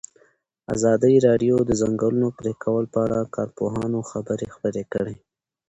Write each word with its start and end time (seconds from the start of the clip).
ازادي 0.75 1.15
راډیو 1.27 1.55
د 1.63 1.65
د 1.69 1.71
ځنګلونو 1.81 2.27
پرېکول 2.39 2.83
په 2.93 2.99
اړه 3.05 3.17
د 3.23 3.33
کارپوهانو 3.37 3.99
خبرې 4.11 4.47
خپرې 4.55 4.83
کړي. 4.93 5.17